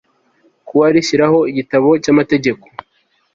kuwa 0.67 0.87
rishyiraho 0.95 1.39
Igitabo 1.51 1.89
cy 2.03 2.09
Amategeko 2.13 2.65